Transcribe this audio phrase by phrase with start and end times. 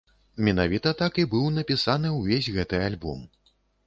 [0.45, 3.21] Менавіта так і быў напісаны ўвесь гэты альбом.